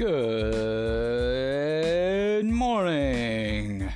[0.00, 1.26] Good
[2.46, 3.86] morning.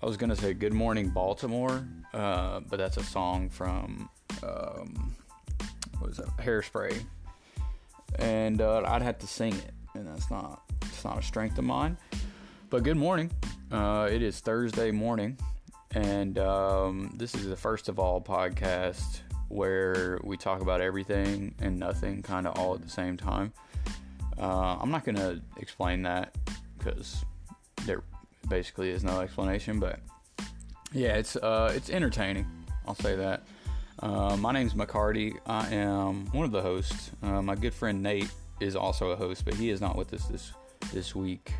[0.00, 4.08] I was gonna say "Good Morning Baltimore," uh, but that's a song from
[4.42, 5.14] um,
[5.98, 6.34] what was that?
[6.38, 6.98] Hairspray,
[8.18, 11.64] and uh, I'd have to sing it, and that's not it's not a strength of
[11.64, 11.98] mine.
[12.70, 13.30] But good morning.
[13.70, 15.36] Uh, it is Thursday morning,
[15.90, 21.78] and um, this is the first of all podcast where we talk about everything and
[21.78, 23.52] nothing, kind of all at the same time.
[24.38, 26.36] Uh, I'm not going to explain that
[26.78, 27.24] because
[27.86, 28.02] there
[28.48, 30.00] basically is no explanation, but
[30.92, 32.46] yeah, it's uh, it's entertaining.
[32.86, 33.42] I'll say that.
[34.00, 35.38] Uh, my name's McCarty.
[35.46, 37.10] I am one of the hosts.
[37.22, 40.26] Uh, my good friend Nate is also a host, but he is not with us
[40.26, 40.52] this
[40.92, 41.52] this week.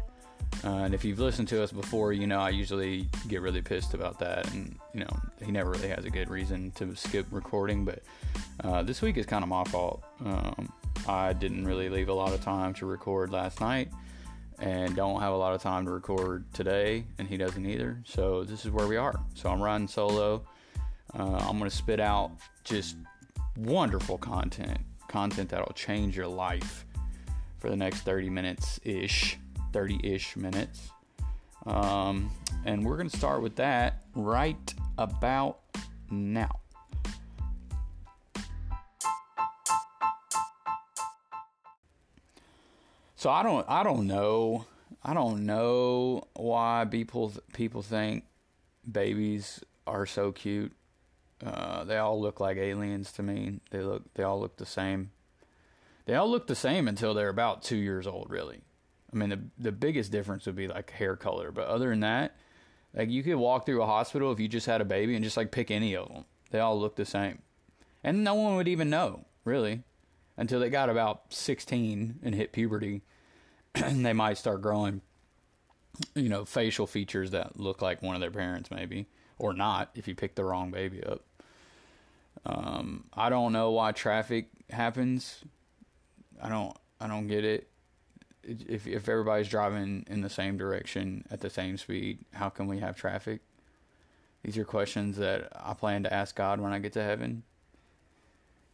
[0.62, 3.94] Uh, and if you've listened to us before, you know I usually get really pissed
[3.94, 7.84] about that, and you know he never really has a good reason to skip recording.
[7.84, 8.02] But
[8.62, 10.02] uh, this week is kind of my fault.
[10.24, 10.72] Um,
[11.08, 13.88] I didn't really leave a lot of time to record last night
[14.58, 18.00] and don't have a lot of time to record today, and he doesn't either.
[18.04, 19.18] So this is where we are.
[19.34, 20.44] So I'm riding solo.
[21.18, 22.32] Uh, I'm going to spit out
[22.62, 22.96] just
[23.56, 26.84] wonderful content, content that'll change your life
[27.58, 29.38] for the next 30 minutes ish,
[29.72, 30.90] 30 ish minutes.
[31.66, 32.30] Um,
[32.64, 35.60] and we're going to start with that right about
[36.10, 36.60] now.
[43.24, 44.66] So I don't I don't know
[45.02, 48.24] I don't know why people people think
[48.92, 50.72] babies are so cute.
[51.42, 53.60] Uh, they all look like aliens to me.
[53.70, 55.10] They look they all look the same.
[56.04, 58.28] They all look the same until they're about two years old.
[58.28, 58.60] Really,
[59.10, 61.50] I mean the the biggest difference would be like hair color.
[61.50, 62.36] But other than that,
[62.92, 65.38] like you could walk through a hospital if you just had a baby and just
[65.38, 66.26] like pick any of them.
[66.50, 67.38] They all look the same,
[68.02, 69.82] and no one would even know really
[70.36, 73.00] until they got about 16 and hit puberty
[73.92, 75.00] they might start growing
[76.14, 79.06] you know facial features that look like one of their parents maybe
[79.38, 81.22] or not if you pick the wrong baby up.
[82.46, 85.40] Um, i don't know why traffic happens.
[86.42, 87.68] I don't i don't get it.
[88.42, 92.78] If if everybody's driving in the same direction at the same speed how can we
[92.78, 93.40] have traffic?
[94.42, 97.42] These are questions that i plan to ask god when i get to heaven.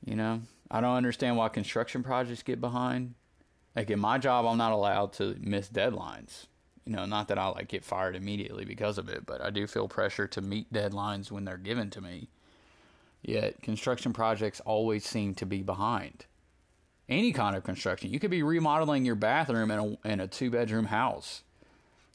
[0.05, 3.15] You know i don't understand why construction projects get behind
[3.77, 6.47] like in my job, I'm not allowed to miss deadlines.
[6.85, 9.67] You know, not that I like get fired immediately because of it, but I do
[9.67, 12.29] feel pressure to meet deadlines when they're given to me.
[13.23, 16.27] Yet construction projects always seem to be behind.
[17.09, 20.51] Any kind of construction, you could be remodeling your bathroom in a in a two
[20.51, 21.43] bedroom house,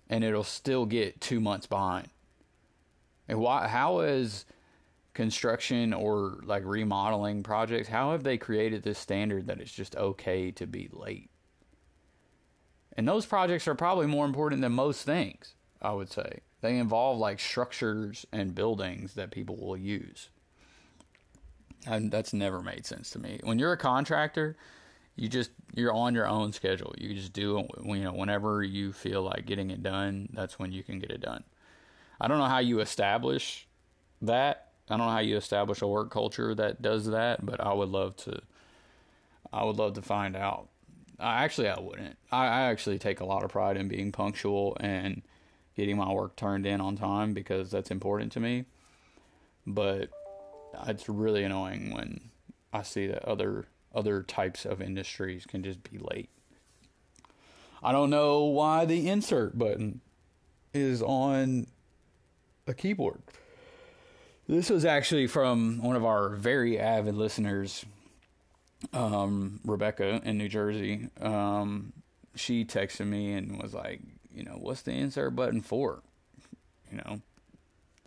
[0.10, 2.10] and it'll still get two months behind.
[3.28, 3.68] And why?
[3.68, 4.46] How is
[5.14, 7.88] construction or like remodeling projects?
[7.88, 11.30] How have they created this standard that it's just okay to be late?
[12.98, 16.40] And those projects are probably more important than most things, I would say.
[16.62, 20.30] They involve like structures and buildings that people will use.
[21.86, 23.40] And that's never made sense to me.
[23.44, 24.56] When you're a contractor,
[25.16, 26.94] you just you're on your own schedule.
[26.98, 30.84] You just do you know whenever you feel like getting it done, that's when you
[30.84, 31.44] can get it done.
[32.20, 33.68] I don't know how you establish
[34.22, 34.72] that.
[34.90, 37.90] I don't know how you establish a work culture that does that, but I would
[37.90, 38.42] love to
[39.54, 40.70] I would love to find out.
[41.20, 42.18] I actually I wouldn't.
[42.32, 45.22] I, I actually take a lot of pride in being punctual and
[45.76, 48.66] getting my work turned in on time because that's important to me.
[49.66, 50.10] But
[50.88, 52.30] it's really annoying when
[52.74, 56.30] I see that other other types of industries can just be late.
[57.82, 60.02] I don't know why the insert button
[60.74, 61.68] is on
[62.68, 63.22] a keyboard.
[64.48, 67.86] This was actually from one of our very avid listeners,
[68.94, 71.94] um, Rebecca in New Jersey, um,
[72.36, 74.02] she texted me and was like,
[74.34, 76.04] you know, what's the insert button for?
[76.92, 77.22] You know,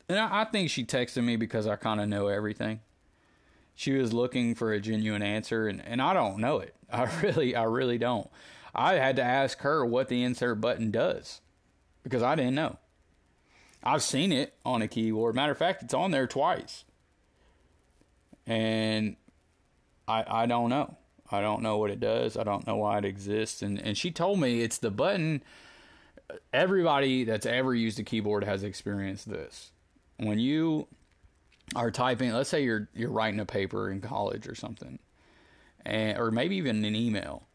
[0.09, 2.81] and I, I think she texted me because I kind of know everything.
[3.75, 6.75] She was looking for a genuine answer, and, and I don't know it.
[6.93, 8.29] I really, I really don't.
[8.75, 11.41] I had to ask her what the insert button does
[12.03, 12.79] because I didn't know.
[13.83, 15.35] I've seen it on a keyboard.
[15.35, 16.85] Matter of fact, it's on there twice.
[18.47, 19.17] And
[20.09, 20.97] I I don't know.
[21.31, 22.37] I don't know what it does.
[22.37, 23.63] I don't know why it exists.
[23.63, 25.43] And and she told me it's the button.
[26.53, 29.71] Everybody that's ever used a keyboard has experienced this.
[30.17, 30.89] When you
[31.77, 34.99] are typing, let's say you're you're writing a paper in college or something,
[35.85, 37.47] and or maybe even an email,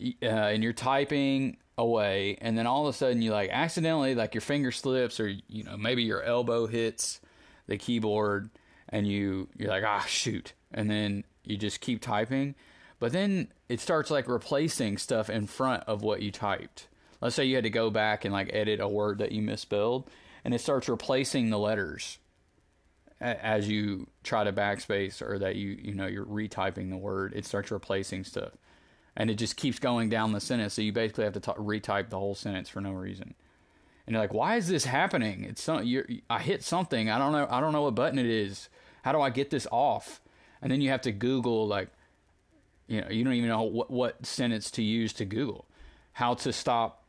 [0.00, 4.34] uh, and you're typing away, and then all of a sudden you like accidentally like
[4.34, 7.20] your finger slips, or you know maybe your elbow hits
[7.66, 8.50] the keyboard,
[8.88, 12.54] and you you're like ah shoot, and then you just keep typing.
[12.98, 16.88] But then it starts like replacing stuff in front of what you typed.
[17.20, 20.10] Let's say you had to go back and like edit a word that you misspelled,
[20.44, 22.18] and it starts replacing the letters
[23.20, 27.32] as you try to backspace or that you you know you're retyping the word.
[27.34, 28.52] It starts replacing stuff,
[29.16, 30.74] and it just keeps going down the sentence.
[30.74, 33.34] So you basically have to t- retype the whole sentence for no reason.
[34.06, 35.44] And you're like, why is this happening?
[35.44, 37.08] It's some, you're, I hit something.
[37.08, 37.46] I don't know.
[37.50, 38.68] I don't know what button it is.
[39.02, 40.20] How do I get this off?
[40.64, 41.90] And then you have to Google like
[42.86, 45.66] you know, you don't even know what, what sentence to use to Google.
[46.12, 47.04] How to stop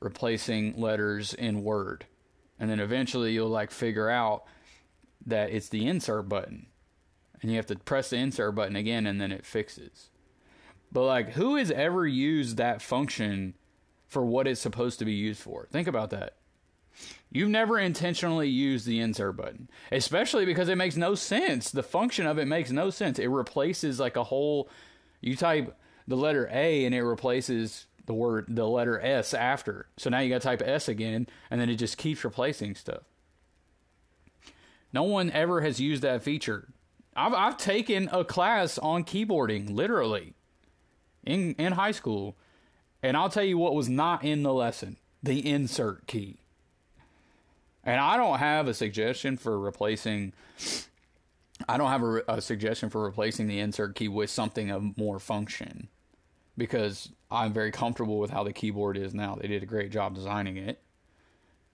[0.00, 2.06] replacing letters in Word.
[2.60, 4.44] And then eventually you'll like figure out
[5.26, 6.66] that it's the insert button.
[7.40, 10.10] And you have to press the insert button again and then it fixes.
[10.92, 13.54] But like who has ever used that function
[14.06, 15.68] for what it's supposed to be used for?
[15.70, 16.36] Think about that.
[17.34, 21.72] You've never intentionally used the insert button, especially because it makes no sense.
[21.72, 23.18] The function of it makes no sense.
[23.18, 24.70] It replaces like a whole
[25.20, 25.76] you type
[26.06, 29.88] the letter A and it replaces the word the letter S after.
[29.96, 33.02] So now you got to type S again and then it just keeps replacing stuff.
[34.92, 36.68] No one ever has used that feature.
[37.16, 40.34] I've I've taken a class on keyboarding literally
[41.24, 42.36] in in high school
[43.02, 46.43] and I'll tell you what was not in the lesson, the insert key.
[47.84, 50.32] And I don't have a suggestion for replacing
[51.68, 55.18] I don't have a, a, suggestion for replacing the insert key with something of more
[55.18, 55.88] function
[56.58, 59.36] because I'm very comfortable with how the keyboard is now.
[59.36, 60.82] They did a great job designing it.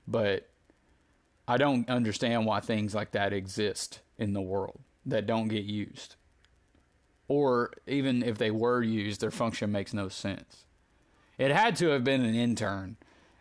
[0.07, 0.49] But
[1.49, 6.17] I don't understand why things like that exist in the world that don't get used.
[7.29, 10.65] Or even if they were used, their function makes no sense.
[11.39, 12.97] It had to have been an intern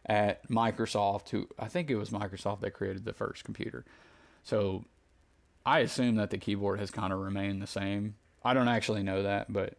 [0.10, 3.86] at Microsoft who I think it was Microsoft that created the first computer.
[4.44, 4.84] So
[5.66, 8.16] I assume that the keyboard has kind of remained the same.
[8.44, 9.76] I don't actually know that, but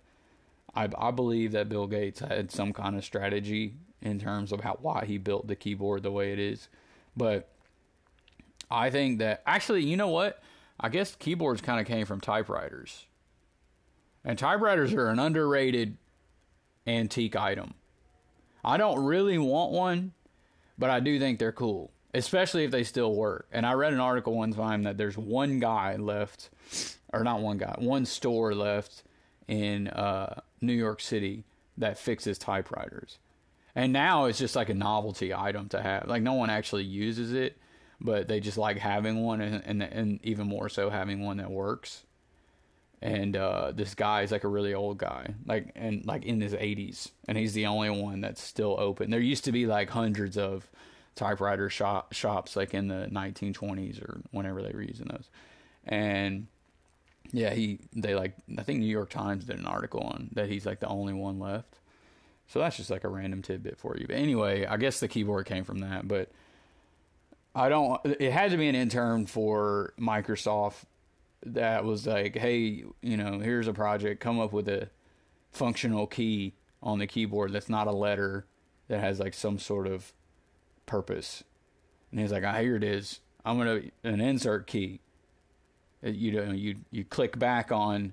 [0.75, 4.79] I, I believe that Bill Gates had some kind of strategy in terms of how
[4.81, 6.69] why he built the keyboard the way it is.
[7.17, 7.49] But
[8.71, 10.41] I think that actually, you know what?
[10.79, 13.07] I guess keyboards kind of came from typewriters.
[14.25, 15.97] And typewriters are an underrated
[16.87, 17.75] antique item.
[18.65, 20.13] I don't really want one,
[20.81, 23.47] but I do think they're cool especially if they still work.
[23.53, 26.51] And I read an article one time that there's one guy left,
[27.13, 29.03] or not one guy, one store left
[29.49, 31.45] in uh, New York City
[31.79, 33.19] that fixes typewriters.
[33.75, 36.09] And now it's just like a novelty item to have.
[36.09, 37.57] Like no one actually uses it,
[38.01, 41.51] but they just like having one, and and, and even more so having one that
[41.51, 42.05] works.
[43.03, 46.53] And uh, this guy is like a really old guy, like and like in his
[46.53, 49.11] 80s, and he's the only one that's still open.
[49.11, 50.71] There used to be like hundreds of
[51.15, 55.31] typewriter shop, shops like in the 1920s or whenever they were using those.
[55.87, 56.47] And
[57.33, 60.67] yeah, he they like I think New York Times did an article on that he's
[60.67, 61.79] like the only one left.
[62.49, 64.07] So that's just like a random tidbit for you.
[64.09, 66.31] But anyway, I guess the keyboard came from that, but
[67.55, 70.85] I don't it had to be an intern for Microsoft
[71.45, 74.91] that was like, "Hey, you know, here's a project, come up with a
[75.53, 78.47] functional key on the keyboard that's not a letter
[78.89, 80.13] that has like some sort of
[80.87, 81.45] purpose.
[82.11, 83.21] And he's like, ah, here it is.
[83.45, 85.01] I'm gonna an insert key.
[86.05, 88.13] Uh, you know, you you click back on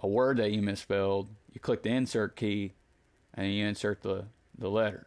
[0.00, 1.28] a word that you misspelled.
[1.52, 2.74] You click the insert key,
[3.34, 4.26] and you insert the
[4.58, 5.06] the letter.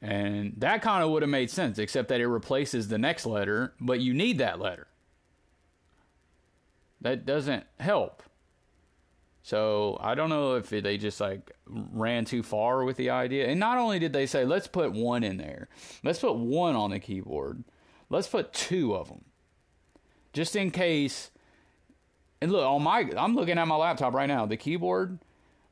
[0.00, 3.74] And that kind of would have made sense, except that it replaces the next letter,
[3.80, 4.86] but you need that letter.
[7.06, 8.24] That doesn't help.
[9.44, 13.46] So I don't know if they just like ran too far with the idea.
[13.46, 15.68] And not only did they say, let's put one in there,
[16.02, 17.62] let's put one on the keyboard,
[18.10, 19.24] let's put two of them.
[20.32, 21.30] Just in case.
[22.40, 24.44] And look, on my, I'm looking at my laptop right now.
[24.44, 25.20] The keyboard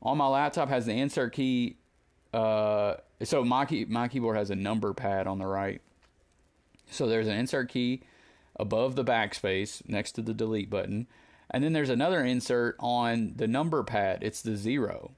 [0.01, 1.75] on my laptop has the insert key.
[2.33, 5.81] Uh, so my key, my keyboard has a number pad on the right.
[6.89, 8.03] So there's an insert key
[8.57, 11.07] above the backspace next to the delete button
[11.51, 14.19] and then there's another insert on the number pad.
[14.21, 15.11] It's the zero.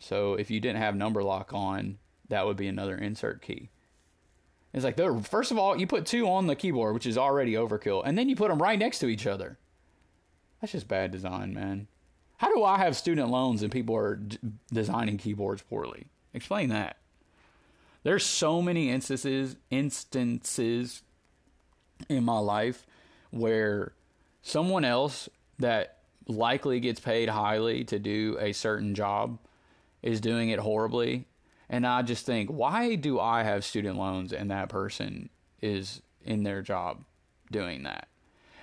[0.00, 1.98] So if you didn't have number lock on,
[2.28, 3.70] that would be another insert key.
[4.72, 8.02] It's like, first of all, you put two on the keyboard, which is already overkill,
[8.04, 9.56] and then you put them right next to each other.
[10.60, 11.86] That's just bad design, man.
[12.38, 14.38] How do I have student loans and people are d-
[14.72, 16.06] designing keyboards poorly?
[16.32, 16.96] Explain that.
[18.02, 21.02] There's so many instances instances
[22.08, 22.86] in my life
[23.30, 23.92] where
[24.42, 29.38] someone else that likely gets paid highly to do a certain job
[30.02, 31.26] is doing it horribly.
[31.68, 35.30] And I just think, why do I have student loans and that person
[35.62, 37.04] is in their job
[37.50, 38.08] doing that?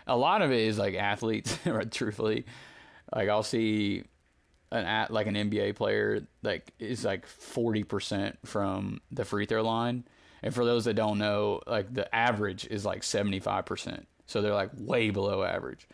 [0.07, 1.57] A lot of it is like athletes,
[1.91, 2.45] truthfully.
[3.13, 4.03] Like I'll see
[4.71, 9.63] an at like an NBA player like is like forty percent from the free throw
[9.63, 10.05] line,
[10.41, 14.07] and for those that don't know, like the average is like seventy five percent.
[14.27, 15.87] So they're like way below average.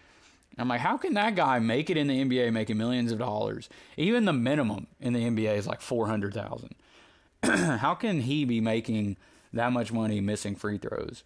[0.57, 3.69] I'm like, how can that guy make it in the NBA making millions of dollars?
[3.95, 6.75] Even the minimum in the NBA is like four hundred thousand.
[7.43, 9.17] how can he be making
[9.53, 11.23] that much money missing free throws,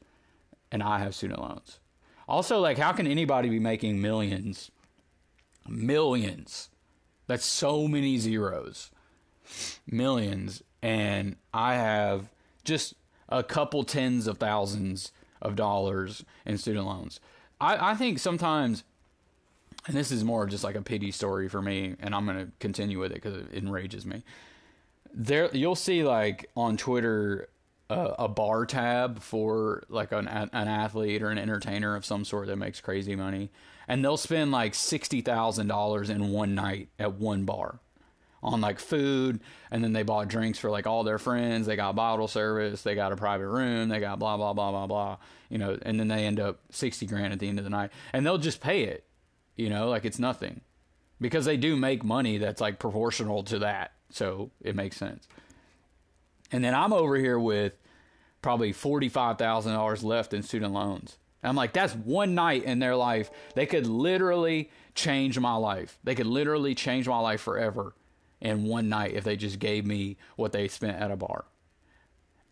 [0.72, 1.80] and I have student loans?
[2.28, 4.72] Also, like, how can anybody be making millions?
[5.68, 6.70] Millions.
[7.28, 8.92] That's so many zeros.
[9.86, 10.64] Millions.
[10.82, 12.30] And I have
[12.64, 12.96] just
[13.30, 15.12] a couple tens of thousands
[15.42, 17.20] of dollars in student loans.
[17.60, 18.84] I, I think sometimes,
[19.88, 22.52] and this is more just like a pity story for me, and I'm going to
[22.60, 24.24] continue with it because it enrages me.
[25.14, 27.50] There, you'll see like on Twitter
[27.90, 32.48] a, a bar tab for like an an athlete or an entertainer of some sort
[32.48, 33.52] that makes crazy money,
[33.88, 37.80] and they'll spend like sixty thousand dollars in one night at one bar
[38.44, 41.96] on like food and then they bought drinks for like all their friends they got
[41.96, 45.18] bottle service they got a private room they got blah blah blah blah blah
[45.50, 47.92] you know and then they end up 60 grand at the end of the night
[48.14, 49.06] and they'll just pay it
[49.62, 50.62] you know like it's nothing
[51.20, 55.28] because they do make money that's like proportional to that so it makes sense
[56.52, 57.74] and then i'm over here with
[58.42, 61.18] probably $45,000 left in student loans.
[61.44, 63.32] I'm like, that's one night in their life.
[63.56, 65.98] They could literally change my life.
[66.04, 67.96] They could literally change my life forever
[68.40, 71.46] in one night if they just gave me what they spent at a bar.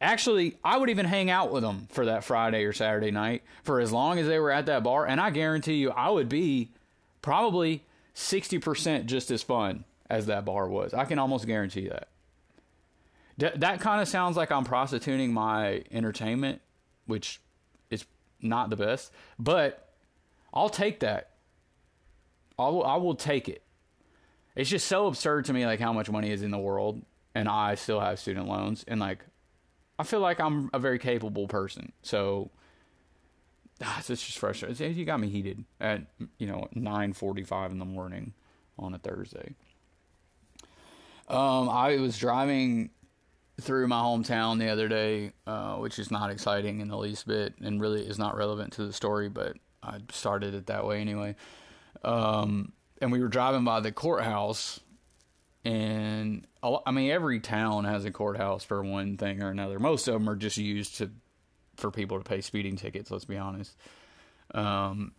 [0.02, 3.80] Actually, I would even hang out with them for that Friday or Saturday night for
[3.80, 5.06] as long as they were at that bar.
[5.06, 6.72] And I guarantee you, I would be
[7.22, 7.86] probably
[8.16, 10.94] 60% just as fun as that bar was.
[10.94, 12.10] I can almost guarantee that.
[13.38, 16.62] D- that kind of sounds like I'm prostituting my entertainment,
[17.06, 17.40] which
[17.90, 18.06] is
[18.42, 19.94] not the best, but
[20.54, 21.32] I'll take that.
[22.58, 23.64] I will, I will take it.
[24.56, 27.02] It's just so absurd to me, like how much money is in the world,
[27.34, 29.24] and I still have student loans, and like
[29.98, 31.94] I feel like I'm a very capable person.
[32.02, 32.52] So
[33.84, 34.94] ah, it's just frustrating.
[34.96, 36.02] You got me heated at
[36.38, 38.34] you know 9:45 in the morning
[38.78, 39.56] on a Thursday.
[41.28, 42.90] Um, I was driving
[43.62, 47.54] through my hometown the other day, uh, which is not exciting in the least bit,
[47.62, 49.30] and really is not relevant to the story.
[49.30, 51.36] But I started it that way anyway.
[52.04, 54.80] Um, and we were driving by the courthouse,
[55.64, 59.80] and I mean, every town has a courthouse for one thing or another.
[59.80, 61.12] Most of them are just used to
[61.80, 63.12] for people to pay speeding tickets.
[63.12, 63.76] Let's be honest.
[64.54, 65.14] Um,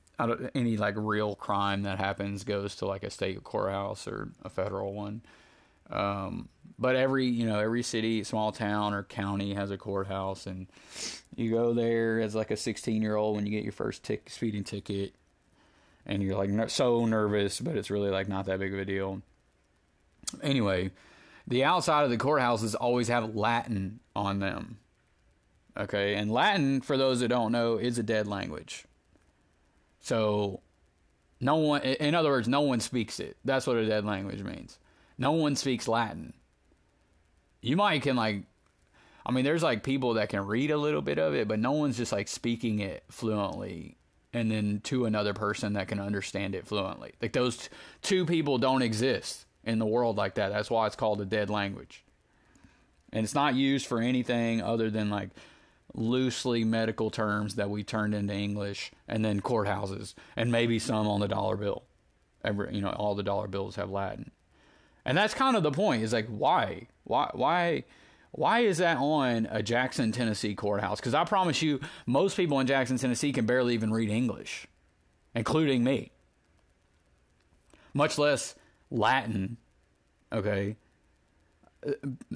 [0.55, 4.93] any like real crime that happens goes to like a state courthouse or a federal
[4.93, 5.23] one.
[5.90, 6.49] Um,
[6.79, 10.67] but every you know every city, small town or county has a courthouse, and
[11.37, 14.31] you go there as like a 16 year old when you get your first tick,
[14.31, 15.14] speeding ticket,
[16.07, 19.21] and you're like so nervous, but it's really like not that big of a deal.
[20.43, 20.90] Anyway,
[21.47, 24.79] the outside of the courthouses always have Latin on them.
[25.77, 28.85] Okay, and Latin, for those that don't know, is a dead language.
[30.00, 30.61] So,
[31.41, 33.37] no one, in other words, no one speaks it.
[33.45, 34.79] That's what a dead language means.
[35.19, 36.33] No one speaks Latin.
[37.61, 38.45] You might can like
[39.25, 41.73] I mean there's like people that can read a little bit of it, but no
[41.73, 43.99] one's just like speaking it fluently
[44.33, 47.12] and then to another person that can understand it fluently.
[47.21, 47.69] Like those t-
[48.03, 50.50] two people don't exist in the world like that.
[50.50, 52.03] That's why it's called a dead language.
[53.12, 55.31] And it's not used for anything other than like
[55.95, 61.21] loosely medical terms that we turned into English and then courthouses and maybe some on
[61.21, 61.85] the dollar bill.
[62.45, 64.31] Every you know, all the dollar bills have Latin.
[65.05, 66.03] And that's kind of the point.
[66.03, 66.87] Is like why?
[67.05, 67.85] Why why
[68.33, 71.01] why is that on a Jackson, Tennessee courthouse?
[71.01, 74.67] Cuz I promise you most people in Jackson, Tennessee can barely even read English,
[75.35, 76.13] including me.
[77.93, 78.55] Much less
[78.91, 79.57] Latin.
[80.33, 80.77] Okay?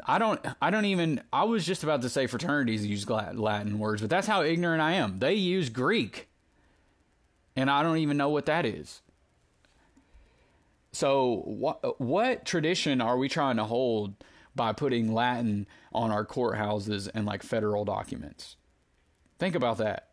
[0.07, 4.01] I don't I don't even I was just about to say fraternities use Latin words,
[4.01, 5.19] but that's how ignorant I am.
[5.19, 6.29] They use Greek.
[7.57, 9.03] And I don't even know what that is.
[10.93, 14.15] So what what tradition are we trying to hold
[14.57, 18.57] by putting Latin on our courthouses and like federal documents?
[19.39, 20.11] Think about that.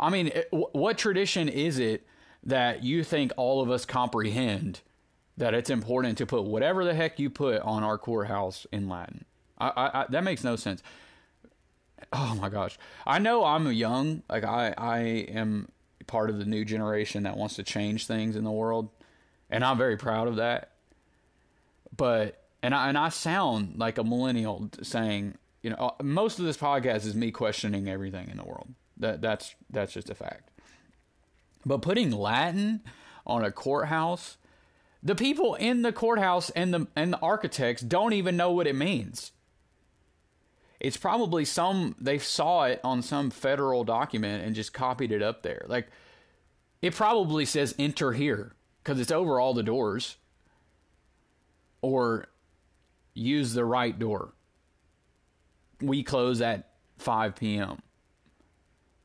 [0.00, 2.06] I mean, what tradition is it
[2.44, 4.80] that you think all of us comprehend
[5.38, 9.24] that it's important to put whatever the heck you put on our courthouse in Latin?
[9.58, 10.82] I, I, I, that makes no sense.
[12.12, 14.22] Oh my gosh, I know I'm young.
[14.28, 15.68] Like I, I am
[16.06, 18.90] part of the new generation that wants to change things in the world
[19.50, 20.72] and I'm very proud of that.
[21.96, 26.44] But and I and I sound like a millennial saying, you know, uh, most of
[26.44, 28.74] this podcast is me questioning everything in the world.
[28.96, 30.50] That that's that's just a fact.
[31.64, 32.82] But putting Latin
[33.26, 34.36] on a courthouse,
[35.02, 38.74] The people in the courthouse and the and the architects don't even know what it
[38.74, 39.32] means.
[40.80, 45.42] It's probably some they saw it on some federal document and just copied it up
[45.42, 45.64] there.
[45.68, 45.88] Like
[46.82, 50.16] it probably says enter here because it's over all the doors.
[51.80, 52.26] Or
[53.14, 54.32] use the right door.
[55.80, 57.78] We close at 5 p.m.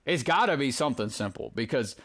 [0.05, 1.95] It's got to be something simple because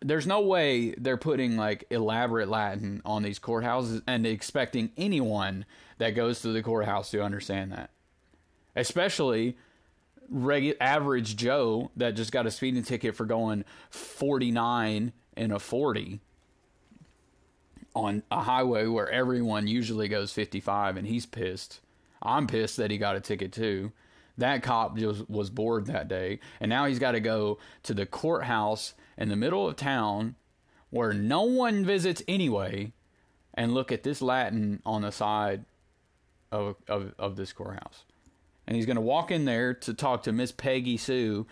[0.00, 5.64] there's no way they're putting like elaborate Latin on these courthouses and expecting anyone
[5.98, 7.90] that goes to the courthouse to understand that.
[8.76, 9.56] Especially
[10.28, 16.20] regular average Joe that just got a speeding ticket for going 49 and a 40
[17.94, 21.80] on a highway where everyone usually goes 55 and he's pissed.
[22.22, 23.92] I'm pissed that he got a ticket too.
[24.38, 28.06] That cop just was bored that day and now he's got to go to the
[28.06, 30.36] courthouse in the middle of town
[30.90, 32.92] where no one visits anyway
[33.54, 35.64] and look at this Latin on the side
[36.50, 38.04] of of, of this courthouse.
[38.66, 41.46] And he's going to walk in there to talk to Miss Peggy Sue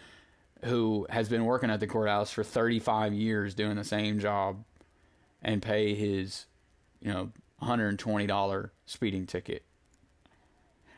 [0.65, 4.65] who has been working at the courthouse for 35 years doing the same job
[5.43, 6.47] and pay his,
[7.01, 7.31] you know,
[7.63, 9.63] $120 speeding ticket.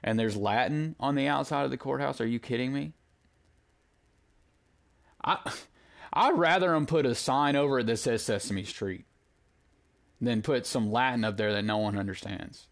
[0.02, 2.20] And there's Latin on the outside of the courthouse.
[2.20, 2.92] Are you kidding me?
[5.24, 5.38] I
[6.12, 9.04] I'd rather them put a sign over it that says Sesame Street
[10.20, 12.66] than put some Latin up there that no one understands.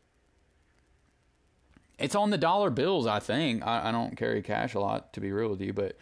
[1.99, 3.66] It's on the dollar bills, I think.
[3.66, 5.97] I, I don't carry cash a lot, to be real with you, but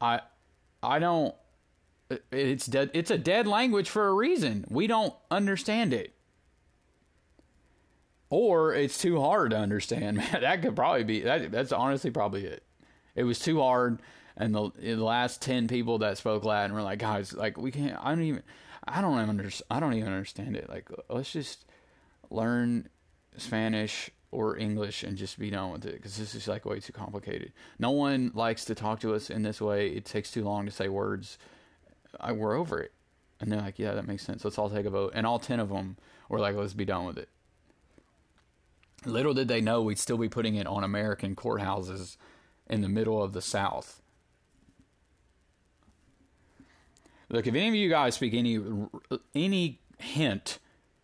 [0.00, 0.20] I
[0.82, 1.34] I don't
[2.30, 4.64] it's dead it's a dead language for a reason.
[4.68, 6.14] We don't understand it.
[8.34, 10.16] Or it's too hard to understand.
[10.32, 12.62] Man, that could probably be that that's honestly probably it.
[13.14, 14.00] It was too hard
[14.38, 17.94] and the, the last 10 people that spoke Latin were like, guys, like we can't
[18.00, 18.42] I don't even
[18.88, 20.70] I don't even understand I don't even understand it.
[20.70, 21.66] Like let's just
[22.30, 22.88] learn
[23.36, 26.94] Spanish or English and just be done with it because this is like way too
[26.94, 27.52] complicated.
[27.78, 29.88] No one likes to talk to us in this way.
[29.88, 31.36] It takes too long to say words
[32.18, 32.92] I, we're over it.
[33.40, 34.42] And they're like, yeah, that makes sense.
[34.42, 35.12] Let's all take a vote.
[35.14, 35.98] And all 10 of them
[36.30, 37.28] were like, let's be done with it.
[39.04, 42.16] Little did they know we'd still be putting it on American courthouses
[42.68, 44.00] in the middle of the South.
[47.28, 48.60] Look, if any of you guys speak any
[49.34, 50.58] any hint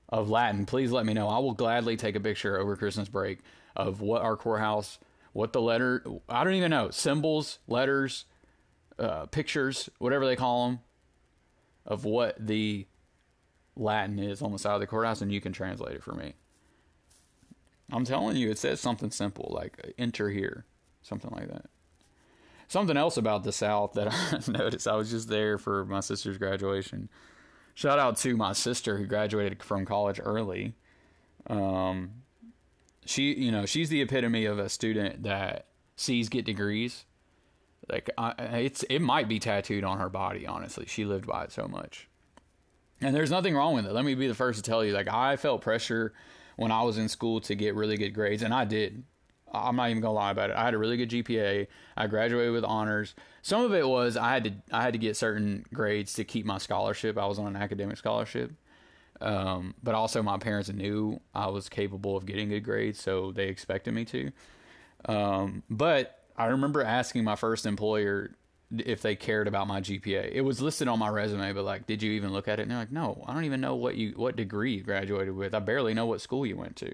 [0.08, 1.28] of Latin, please let me know.
[1.28, 3.40] I will gladly take a picture over Christmas break
[3.74, 4.98] of what our courthouse,
[5.32, 8.26] what the letter, I don't even know, symbols, letters,
[8.98, 10.80] uh, pictures, whatever they call them,
[11.86, 12.86] of what the
[13.76, 16.34] Latin is on the side of the courthouse, and you can translate it for me.
[17.92, 20.66] I'm telling you, it says something simple like enter here,
[21.02, 21.66] something like that.
[22.68, 24.86] Something else about the South that I noticed.
[24.86, 27.08] I was just there for my sister's graduation.
[27.74, 30.74] Shout out to my sister who graduated from college early.
[31.46, 32.22] Um,
[33.06, 37.06] she, you know, she's the epitome of a student that sees get degrees
[37.90, 40.46] like I, it's it might be tattooed on her body.
[40.46, 42.08] Honestly, she lived by it so much,
[43.00, 43.92] and there's nothing wrong with it.
[43.92, 44.92] Let me be the first to tell you.
[44.92, 46.12] Like I felt pressure
[46.58, 49.04] when I was in school to get really good grades, and I did.
[49.54, 50.56] I'm not even gonna lie about it.
[50.56, 51.68] I had a really good GPA.
[51.96, 53.14] I graduated with honors.
[53.42, 56.44] Some of it was I had to I had to get certain grades to keep
[56.44, 57.16] my scholarship.
[57.16, 58.50] I was on an academic scholarship,
[59.20, 63.46] um, but also my parents knew I was capable of getting good grades, so they
[63.46, 64.32] expected me to.
[65.06, 68.32] Um, but I remember asking my first employer
[68.76, 70.30] if they cared about my GPA.
[70.32, 72.62] It was listed on my resume, but like, did you even look at it?
[72.62, 75.54] And they're like, no, I don't even know what you what degree you graduated with.
[75.54, 76.92] I barely know what school you went to.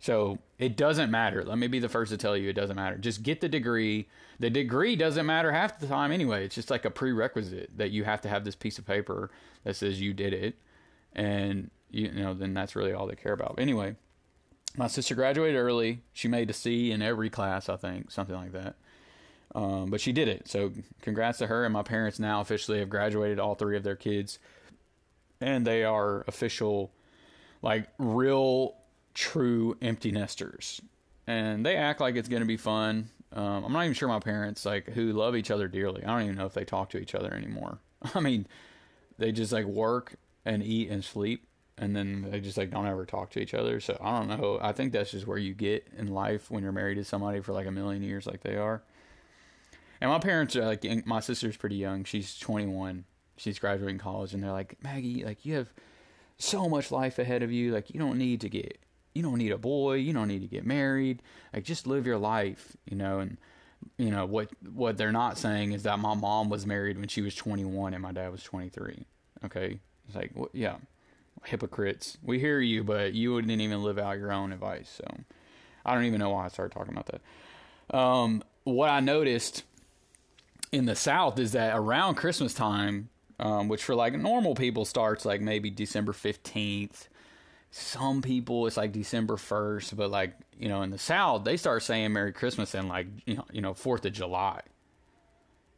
[0.00, 1.44] So it doesn't matter.
[1.44, 2.96] Let me be the first to tell you it doesn't matter.
[2.96, 4.08] Just get the degree.
[4.38, 6.44] The degree doesn't matter half the time anyway.
[6.46, 9.30] It's just like a prerequisite that you have to have this piece of paper
[9.64, 10.56] that says you did it,
[11.14, 13.56] and you know then that's really all they care about.
[13.58, 13.96] Anyway,
[14.76, 16.00] my sister graduated early.
[16.14, 18.76] She made a C in every class, I think, something like that.
[19.54, 20.48] Um, but she did it.
[20.48, 21.64] So congrats to her.
[21.64, 24.38] And my parents now officially have graduated all three of their kids.
[25.40, 26.92] And they are official,
[27.62, 28.76] like real,
[29.14, 30.80] true empty nesters.
[31.26, 33.08] And they act like it's going to be fun.
[33.32, 36.22] Um, I'm not even sure my parents, like, who love each other dearly, I don't
[36.22, 37.78] even know if they talk to each other anymore.
[38.14, 38.46] I mean,
[39.18, 41.46] they just like work and eat and sleep
[41.80, 43.80] and then they just like don't ever talk to each other.
[43.80, 44.58] So I don't know.
[44.60, 47.52] I think that's just where you get in life when you're married to somebody for
[47.52, 48.82] like a million years, like they are.
[50.00, 52.04] And my parents are like, my sister's pretty young.
[52.04, 53.04] She's 21.
[53.36, 55.72] She's graduating college, and they're like, Maggie, like you have
[56.38, 57.72] so much life ahead of you.
[57.72, 58.78] Like you don't need to get,
[59.14, 59.94] you don't need a boy.
[59.94, 61.22] You don't need to get married.
[61.52, 63.20] Like just live your life, you know.
[63.20, 63.38] And
[63.96, 67.22] you know what what they're not saying is that my mom was married when she
[67.22, 69.06] was 21 and my dad was 23.
[69.44, 70.76] Okay, it's like, well, yeah
[71.44, 72.18] hypocrites.
[72.22, 74.90] We hear you, but you wouldn't even live out your own advice.
[74.96, 75.04] So
[75.84, 77.96] I don't even know why I started talking about that.
[77.96, 79.64] Um, what I noticed
[80.72, 85.24] in the South is that around Christmas time, um, which for like normal people starts
[85.24, 87.08] like maybe December 15th.
[87.72, 91.82] Some people it's like December 1st, but like, you know, in the South, they start
[91.82, 94.60] saying Merry Christmas in like, you know, you know, 4th of July.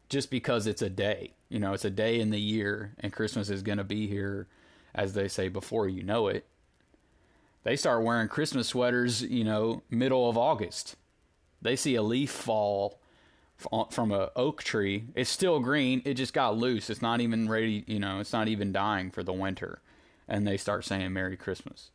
[0.09, 1.33] Just because it's a day.
[1.49, 4.47] You know, it's a day in the year and Christmas is going to be here
[4.95, 6.47] as they say before you know it.
[7.65, 10.97] They start wearing Christmas sweaters, you know, middle of August.
[11.63, 12.99] They see a leaf fall
[13.57, 15.05] from a oak tree.
[15.15, 16.03] It's still green.
[16.05, 16.91] It just got loose.
[16.91, 17.85] It's not even ready.
[17.87, 19.81] You know, it's not even dying for the winter.
[20.29, 21.91] And they start saying Merry Christmas.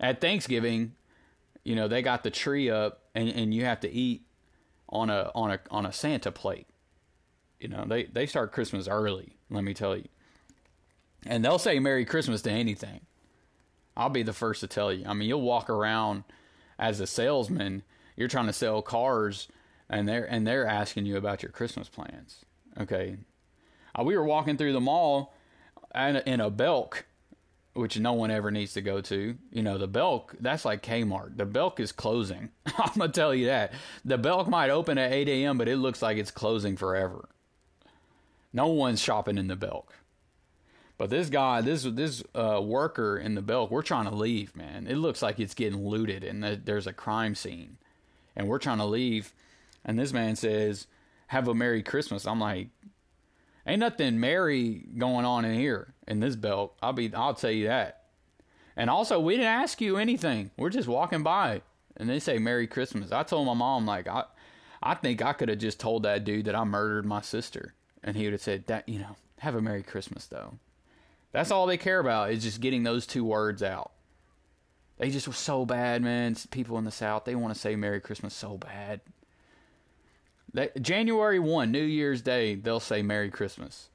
[0.00, 0.94] At Thanksgiving,
[1.62, 4.22] you know, they got the tree up, and, and you have to eat
[4.88, 6.66] on a on a on a Santa plate.
[7.60, 9.36] You know, they they start Christmas early.
[9.50, 10.08] Let me tell you.
[11.26, 13.00] And they'll say Merry Christmas to anything.
[13.96, 15.06] I'll be the first to tell you.
[15.06, 16.24] I mean, you'll walk around
[16.78, 17.82] as a salesman.
[18.16, 19.48] You're trying to sell cars
[19.88, 22.44] and they're and they're asking you about your Christmas plans.
[22.78, 23.16] Okay,
[23.98, 25.34] uh, we were walking through the mall
[25.92, 27.06] and in a Belk,
[27.74, 29.36] which no one ever needs to go to.
[29.52, 31.36] You know, the Belk that's like Kmart.
[31.36, 32.50] The Belk is closing.
[32.78, 33.72] I'm gonna tell you that
[34.04, 37.28] the Belk might open at 8 a.m., but it looks like it's closing forever.
[38.52, 39.94] No one's shopping in the Belk.
[40.96, 44.86] But this guy, this this uh, worker in the Belk, we're trying to leave, man.
[44.86, 47.78] It looks like it's getting looted and there's a crime scene,
[48.36, 49.34] and we're trying to leave
[49.84, 50.86] and this man says,
[51.28, 52.26] Have a Merry Christmas.
[52.26, 52.68] I'm like,
[53.66, 56.76] Ain't nothing merry going on in here in this Belk.
[56.82, 58.04] I'll be I'll tell you that.
[58.76, 60.50] And also we didn't ask you anything.
[60.58, 61.62] We're just walking by
[61.96, 63.10] and they say Merry Christmas.
[63.10, 64.24] I told my mom like I
[64.82, 68.16] I think I could have just told that dude that I murdered my sister and
[68.16, 70.58] he would have said that, you know, have a Merry Christmas though.
[71.32, 73.92] That's all they care about is just getting those two words out.
[74.98, 76.36] They just were so bad, man.
[76.50, 79.00] People in the South, they want to say Merry Christmas so bad.
[80.80, 83.88] January 1, New Year's Day, they'll say Merry Christmas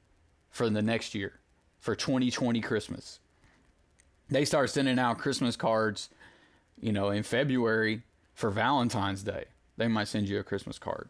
[0.50, 1.40] for the next year,
[1.78, 3.18] for 2020 Christmas.
[4.28, 6.10] They start sending out Christmas cards,
[6.80, 8.02] you know, in February
[8.34, 9.44] for Valentine's Day.
[9.76, 11.08] They might send you a Christmas card.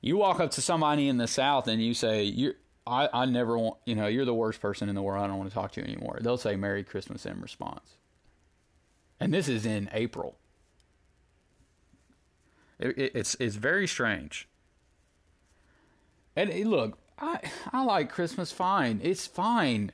[0.00, 2.54] You walk up to somebody in the South and you say, you
[2.86, 5.24] I, I never want, you know, you're the worst person in the world.
[5.24, 6.18] I don't want to talk to you anymore.
[6.20, 7.96] They'll say Merry Christmas in response.
[9.18, 10.36] And this is in April.
[12.78, 14.48] It, it, it's it's very strange.
[16.36, 17.40] And eh, look, I
[17.72, 19.00] I like Christmas fine.
[19.02, 19.92] It's fine.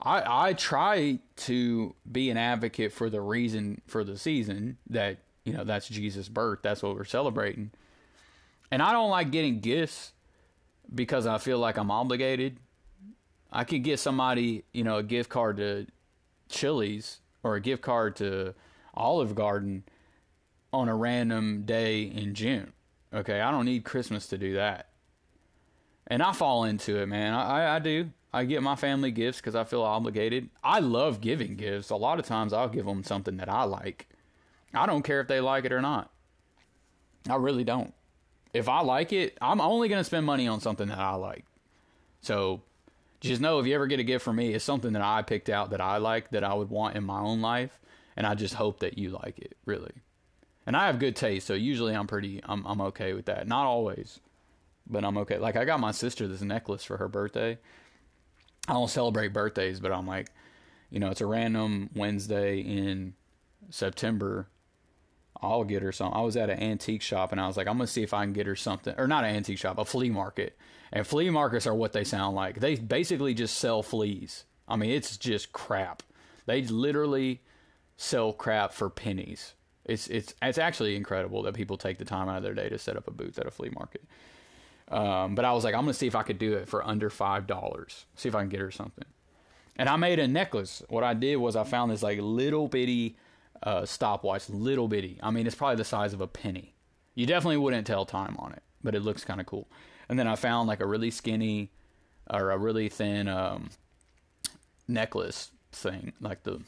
[0.00, 5.52] I I try to be an advocate for the reason for the season that you
[5.52, 6.60] know that's Jesus' birth.
[6.62, 7.70] That's what we're celebrating.
[8.70, 10.12] And I don't like getting gifts
[10.94, 12.58] because I feel like I'm obligated.
[13.50, 15.86] I could get somebody, you know, a gift card to
[16.50, 18.54] Chili's or a gift card to
[18.94, 19.84] Olive Garden
[20.72, 22.72] on a random day in June.
[23.12, 24.88] Okay, I don't need Christmas to do that.
[26.06, 27.34] And I fall into it, man.
[27.34, 28.10] I, I do.
[28.32, 30.50] I get my family gifts because I feel obligated.
[30.62, 31.90] I love giving gifts.
[31.90, 34.08] A lot of times I'll give them something that I like.
[34.74, 36.10] I don't care if they like it or not.
[37.28, 37.94] I really don't.
[38.52, 41.44] If I like it, I'm only going to spend money on something that I like.
[42.20, 42.62] So
[43.20, 45.48] just know if you ever get a gift from me, it's something that I picked
[45.48, 47.78] out that I like, that I would want in my own life.
[48.16, 49.92] And I just hope that you like it, really
[50.68, 53.48] and I have good taste, so usually I'm pretty I'm I'm okay with that.
[53.48, 54.20] Not always,
[54.86, 55.38] but I'm okay.
[55.38, 57.56] Like I got my sister this necklace for her birthday.
[58.68, 60.28] I don't celebrate birthdays, but I'm like,
[60.90, 63.14] you know, it's a random Wednesday in
[63.70, 64.50] September.
[65.40, 66.12] I'll get her some.
[66.12, 68.24] I was at an antique shop and I was like, I'm gonna see if I
[68.24, 70.58] can get her something, or not an antique shop, a flea market.
[70.92, 72.60] And flea markets are what they sound like.
[72.60, 74.44] They basically just sell fleas.
[74.68, 76.02] I mean, it's just crap.
[76.44, 77.40] They literally
[77.96, 79.54] sell crap for pennies.
[79.88, 82.78] It's it's it's actually incredible that people take the time out of their day to
[82.78, 84.04] set up a booth at a flea market.
[84.90, 87.10] Um, but I was like, I'm gonna see if I could do it for under
[87.10, 88.06] five dollars.
[88.14, 89.06] See if I can get her something.
[89.76, 90.82] And I made a necklace.
[90.88, 93.16] What I did was I found this like little bitty
[93.62, 95.18] uh, stopwatch, little bitty.
[95.22, 96.74] I mean, it's probably the size of a penny.
[97.14, 99.68] You definitely wouldn't tell time on it, but it looks kind of cool.
[100.08, 101.70] And then I found like a really skinny
[102.30, 103.70] or a really thin um,
[104.86, 106.60] necklace thing, like the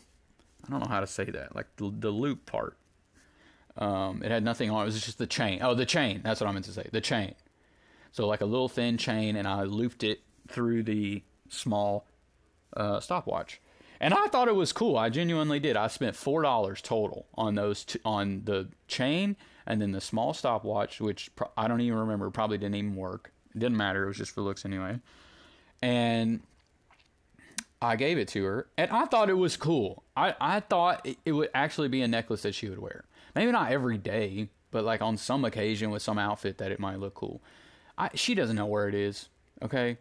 [0.66, 2.76] I don't know how to say that, like the, the loop part.
[3.76, 4.82] Um, it had nothing on it.
[4.82, 5.60] It was just the chain.
[5.62, 6.20] Oh, the chain.
[6.22, 6.88] That's what I meant to say.
[6.90, 7.34] The chain.
[8.12, 12.06] So like a little thin chain, and I looped it through the small
[12.76, 13.60] uh, stopwatch.
[14.00, 14.96] And I thought it was cool.
[14.96, 15.76] I genuinely did.
[15.76, 20.32] I spent four dollars total on those t- on the chain and then the small
[20.32, 22.30] stopwatch, which I don't even remember.
[22.30, 23.32] Probably didn't even work.
[23.54, 24.04] It didn't matter.
[24.04, 25.00] It was just for looks anyway.
[25.82, 26.40] And
[27.82, 30.02] I gave it to her, and I thought it was cool.
[30.16, 33.04] I, I thought it, it would actually be a necklace that she would wear.
[33.34, 36.98] Maybe not every day, but like on some occasion with some outfit that it might
[36.98, 37.42] look cool.
[37.98, 39.28] I, she doesn't know where it is.
[39.62, 39.98] Okay,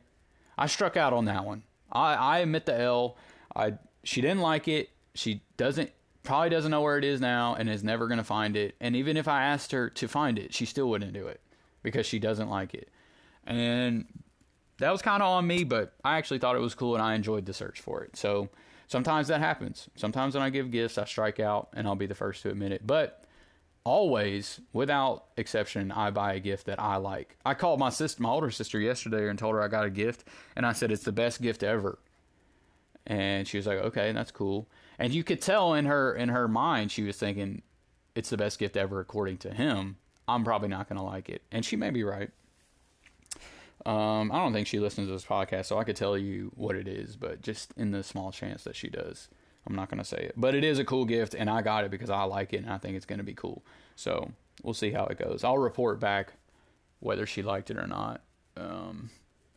[0.57, 1.63] I struck out on that one.
[1.91, 3.17] I, I admit the L.
[3.55, 4.89] I she didn't like it.
[5.15, 5.91] She doesn't
[6.23, 8.75] probably doesn't know where it is now and is never gonna find it.
[8.79, 11.41] And even if I asked her to find it, she still wouldn't do it
[11.83, 12.89] because she doesn't like it.
[13.45, 14.05] And
[14.79, 17.15] that was kind of on me, but I actually thought it was cool and I
[17.15, 18.15] enjoyed the search for it.
[18.15, 18.49] So
[18.89, 19.87] sometimes that happens.
[19.95, 22.73] Sometimes when I give gifts, I strike out and I'll be the first to admit
[22.73, 22.85] it.
[22.85, 23.23] But
[23.85, 27.37] always, without exception, I buy a gift that I like.
[27.45, 30.25] I called my sister, my older sister, yesterday and told her I got a gift,
[30.55, 31.99] and I said it's the best gift ever.
[33.07, 36.47] And she was like, "Okay, that's cool." And you could tell in her in her
[36.47, 37.61] mind, she was thinking,
[38.15, 39.97] "It's the best gift ever according to him."
[40.27, 42.29] I'm probably not going to like it, and she may be right.
[43.85, 46.75] Um, I don't think she listens to this podcast, so I could tell you what
[46.75, 49.29] it is, but just in the small chance that she does,
[49.65, 50.33] I'm not going to say it.
[50.35, 52.69] But it is a cool gift, and I got it because I like it and
[52.69, 53.63] I think it's going to be cool.
[53.95, 54.31] So
[54.63, 55.43] we'll see how it goes.
[55.43, 56.33] I'll report back
[56.99, 58.21] whether she liked it or not,
[58.57, 59.09] um,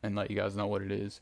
[0.02, 1.20] and let you guys know what it is.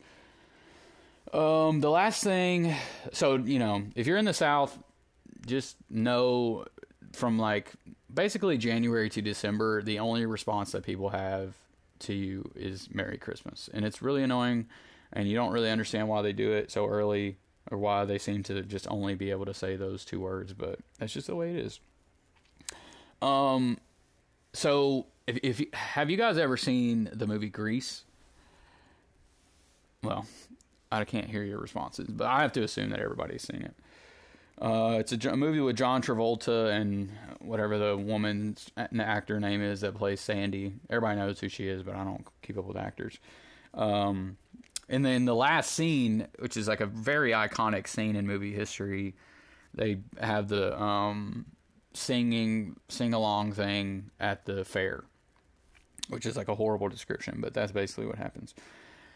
[1.33, 2.75] Um, the last thing,
[3.13, 4.77] so you know, if you're in the South,
[5.47, 6.67] just know
[7.13, 7.73] from like
[8.13, 11.55] basically January to December, the only response that people have
[12.01, 13.69] to you is Merry Christmas.
[13.73, 14.67] And it's really annoying
[15.13, 17.37] and you don't really understand why they do it so early
[17.71, 20.79] or why they seem to just only be able to say those two words, but
[20.99, 21.81] that's just the way it is.
[23.23, 23.79] Um
[24.53, 28.05] so if if have you guys ever seen the movie Grease?
[30.03, 30.27] Well,
[30.91, 33.75] I can't hear your responses, but I have to assume that everybody's seen it.
[34.61, 39.81] Uh, it's a, a, movie with John Travolta and whatever the woman's actor name is
[39.81, 40.75] that plays Sandy.
[40.91, 43.19] Everybody knows who she is, but I don't keep up with actors.
[43.73, 44.37] Um,
[44.91, 49.15] and then the last scene, which is like a very iconic scene in movie history,
[49.73, 51.47] they have the um,
[51.95, 55.05] singing sing along thing at the fair,
[56.09, 58.55] which is like a horrible description, but that's basically what happens.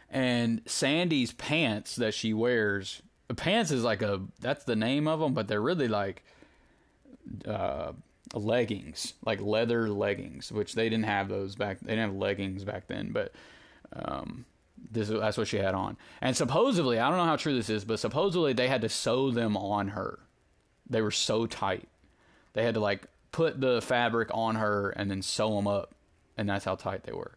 [0.09, 3.03] And Sandy's pants that she wears
[3.37, 6.25] pants is like a that's the name of them, but they're really like
[7.47, 7.93] uh,
[8.35, 11.81] leggings, like leather leggings, which they didn't have those back.
[11.81, 13.33] They didn't have leggings back then, but
[13.93, 14.45] um,
[14.91, 15.97] this that's what she had on.
[16.21, 19.31] And supposedly, I don't know how true this is, but supposedly they had to sew
[19.31, 20.19] them on her.
[20.89, 21.89] They were so tight.
[22.53, 25.95] They had to like put the fabric on her and then sew them up,
[26.37, 27.37] and that's how tight they were.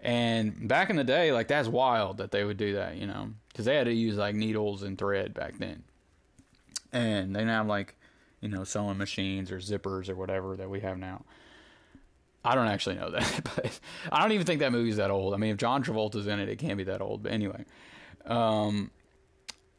[0.00, 3.30] And back in the day, like that's wild that they would do that, you know,
[3.50, 5.82] because they had to use like needles and thread back then.
[6.92, 7.96] And they didn't have like,
[8.40, 11.24] you know, sewing machines or zippers or whatever that we have now.
[12.44, 15.34] I don't actually know that, but I don't even think that movie's that old.
[15.34, 17.22] I mean, if John Travolta's in it, it can't be that old.
[17.22, 17.64] But anyway,
[18.24, 18.90] um,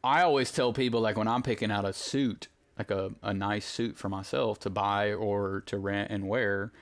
[0.04, 3.66] I always tell people like when I'm picking out a suit, like a, a nice
[3.66, 6.72] suit for myself to buy or to rent and wear,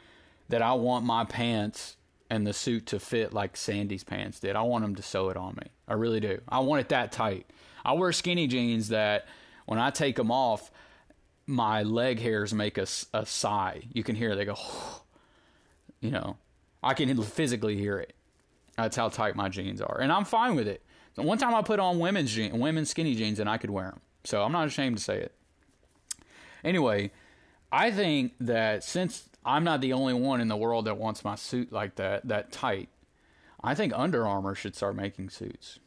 [0.48, 1.96] that I want my pants
[2.30, 4.54] and the suit to fit like Sandy's pants did.
[4.54, 5.66] I want them to sew it on me.
[5.88, 6.40] I really do.
[6.48, 7.46] I want it that tight.
[7.84, 9.26] I wear skinny jeans that
[9.66, 10.70] when I take them off,
[11.46, 13.82] my leg hairs make a, a sigh.
[13.92, 14.36] You can hear it.
[14.36, 14.56] They go,
[16.00, 16.36] you know,
[16.82, 18.14] I can physically hear it.
[18.76, 20.82] That's how tight my jeans are, and I'm fine with it.
[21.16, 23.90] So one time I put on women's jeans, women's skinny jeans, and I could wear
[23.90, 24.00] them.
[24.24, 25.34] So I'm not ashamed to say it.
[26.62, 27.10] Anyway,
[27.72, 31.34] I think that since I'm not the only one in the world that wants my
[31.34, 32.88] suit like that, that tight.
[33.62, 35.80] I think Under Armour should start making suits.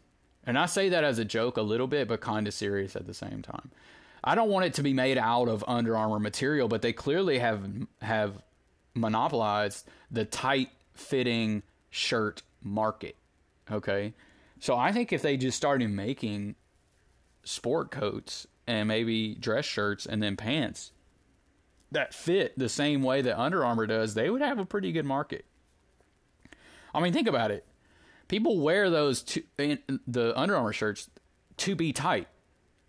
[0.46, 3.08] And I say that as a joke a little bit, but kind of serious at
[3.08, 3.72] the same time.
[4.22, 7.40] I don't want it to be made out of Under Armour material, but they clearly
[7.40, 7.66] have
[8.02, 8.42] have
[8.94, 13.16] monopolized the tight fitting shirt market.
[13.72, 14.14] Okay?
[14.60, 16.56] So I think if they just started making
[17.44, 20.92] sport coats and maybe dress shirts and then pants
[21.94, 25.06] that fit the same way that Under Armour does, they would have a pretty good
[25.06, 25.46] market.
[26.94, 27.66] I mean, think about it.
[28.28, 31.10] People wear those to, the Under Armour shirts
[31.58, 32.28] to be tight,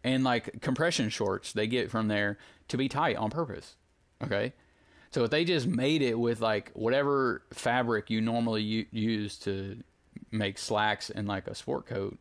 [0.02, 2.38] and like compression shorts they get from there
[2.68, 3.76] to be tight on purpose.
[4.22, 4.52] Okay,
[5.10, 9.82] so if they just made it with like whatever fabric you normally u- use to
[10.30, 12.18] make slacks and like a sport coat,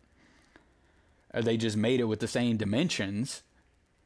[1.33, 3.43] uh, they just made it with the same dimensions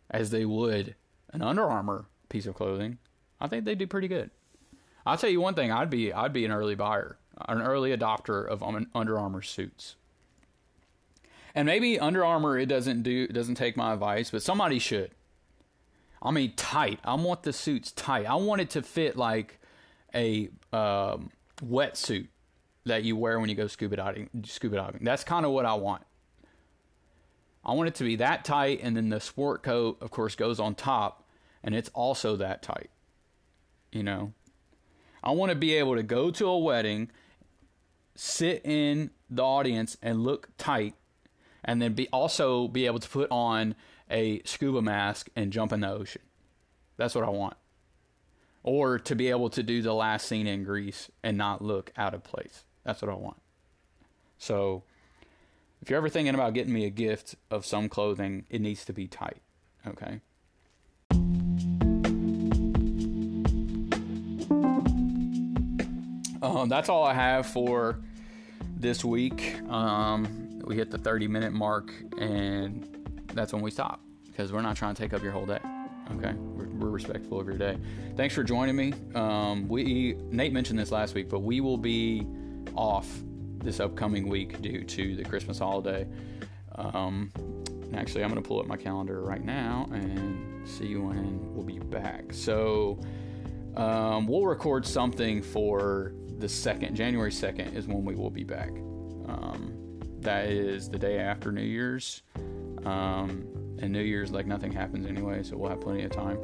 [0.10, 0.96] as they would
[1.34, 2.98] an Under Armour piece of clothing,
[3.40, 4.32] I think they do pretty good.
[5.06, 8.48] I'll tell you one thing: I'd be I'd be an early buyer, an early adopter
[8.48, 8.64] of
[8.94, 9.96] Under Armour suits.
[11.56, 15.12] And maybe Under Armour it doesn't do doesn't take my advice, but somebody should.
[16.22, 17.00] I mean, tight.
[17.04, 18.26] I want the suits tight.
[18.26, 19.60] I want it to fit like
[20.14, 21.32] a um,
[21.64, 22.28] wetsuit
[22.86, 24.30] that you wear when you go scuba diving.
[24.44, 25.04] Scuba diving.
[25.04, 26.04] That's kind of what I want.
[27.64, 30.60] I want it to be that tight, and then the sport coat, of course, goes
[30.60, 31.27] on top,
[31.68, 32.90] and it's also that tight.
[33.92, 34.32] You know,
[35.22, 37.12] I want to be able to go to a wedding,
[38.16, 40.96] sit in the audience, and look tight,
[41.66, 43.76] and then be also be able to put on
[44.10, 46.22] a scuba mask and jump in the ocean.
[46.96, 47.58] That's what I want.
[48.64, 52.14] Or to be able to do the last scene in Grease and not look out
[52.14, 52.64] of place.
[52.86, 53.42] That's what I want.
[54.38, 54.84] So,
[55.82, 58.94] if you're ever thinking about getting me a gift of some clothing, it needs to
[58.94, 59.42] be tight.
[59.86, 60.22] Okay?
[66.42, 68.00] Um, that's all I have for
[68.78, 69.60] this week.
[69.70, 74.76] Um, we hit the 30 minute mark, and that's when we stop because we're not
[74.76, 75.60] trying to take up your whole day.
[76.16, 77.78] Okay, we're, we're respectful of your day.
[78.16, 78.94] Thanks for joining me.
[79.16, 82.26] Um, we Nate mentioned this last week, but we will be
[82.76, 83.08] off
[83.64, 86.08] this upcoming week due to the Christmas holiday.
[86.76, 87.32] Um,
[87.96, 91.80] actually, I'm going to pull up my calendar right now and see when we'll be
[91.80, 92.32] back.
[92.32, 93.00] So
[93.76, 98.70] um, we'll record something for the second, January 2nd is when we will be back.
[99.28, 99.74] Um,
[100.20, 102.24] that is the day after New Year's.
[102.86, 103.48] Um,
[103.80, 106.40] and New Year's, like nothing happens anyway, so we'll have plenty of time.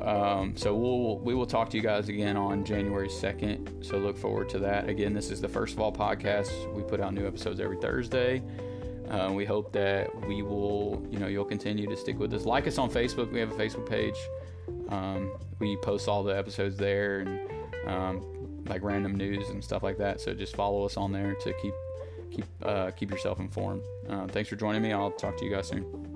[0.00, 3.84] Um, so we'll we will talk to you guys again on January second.
[3.84, 4.88] So look forward to that.
[4.88, 6.72] Again, this is the first of all podcasts.
[6.74, 8.42] We put out new episodes every Thursday.
[9.08, 12.44] Uh, we hope that we will, you know, you'll continue to stick with us.
[12.44, 13.30] Like us on Facebook.
[13.30, 14.16] We have a Facebook page.
[14.88, 17.50] Um, we post all the episodes there and
[17.86, 18.33] um,
[18.66, 20.20] like random news and stuff like that.
[20.20, 21.74] So just follow us on there to keep
[22.30, 23.82] keep uh, keep yourself informed.
[24.08, 24.92] Uh, thanks for joining me.
[24.92, 26.13] I'll talk to you guys soon.